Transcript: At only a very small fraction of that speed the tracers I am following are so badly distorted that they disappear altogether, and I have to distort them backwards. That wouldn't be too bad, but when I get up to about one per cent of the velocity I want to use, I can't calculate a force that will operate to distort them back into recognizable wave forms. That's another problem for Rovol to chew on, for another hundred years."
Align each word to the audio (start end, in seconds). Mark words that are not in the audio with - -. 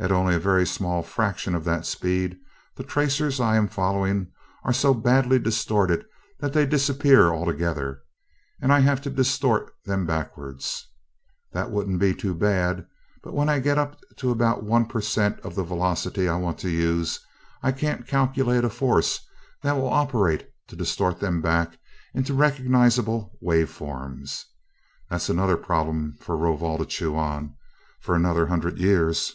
At 0.00 0.12
only 0.12 0.36
a 0.36 0.38
very 0.38 0.64
small 0.64 1.02
fraction 1.02 1.56
of 1.56 1.64
that 1.64 1.84
speed 1.84 2.38
the 2.76 2.84
tracers 2.84 3.40
I 3.40 3.56
am 3.56 3.66
following 3.66 4.30
are 4.62 4.72
so 4.72 4.94
badly 4.94 5.40
distorted 5.40 6.04
that 6.38 6.52
they 6.52 6.66
disappear 6.66 7.30
altogether, 7.32 8.02
and 8.62 8.72
I 8.72 8.78
have 8.78 9.02
to 9.02 9.10
distort 9.10 9.72
them 9.86 10.06
backwards. 10.06 10.86
That 11.50 11.72
wouldn't 11.72 11.98
be 11.98 12.14
too 12.14 12.32
bad, 12.36 12.86
but 13.24 13.34
when 13.34 13.48
I 13.48 13.58
get 13.58 13.76
up 13.76 13.98
to 14.18 14.30
about 14.30 14.62
one 14.62 14.86
per 14.86 15.00
cent 15.00 15.40
of 15.40 15.56
the 15.56 15.64
velocity 15.64 16.28
I 16.28 16.36
want 16.36 16.58
to 16.60 16.70
use, 16.70 17.18
I 17.60 17.72
can't 17.72 18.06
calculate 18.06 18.62
a 18.62 18.70
force 18.70 19.26
that 19.62 19.72
will 19.76 19.88
operate 19.92 20.46
to 20.68 20.76
distort 20.76 21.18
them 21.18 21.42
back 21.42 21.76
into 22.14 22.34
recognizable 22.34 23.36
wave 23.40 23.68
forms. 23.68 24.46
That's 25.10 25.28
another 25.28 25.56
problem 25.56 26.14
for 26.20 26.36
Rovol 26.36 26.78
to 26.78 26.86
chew 26.86 27.16
on, 27.16 27.56
for 28.00 28.14
another 28.14 28.46
hundred 28.46 28.78
years." 28.78 29.32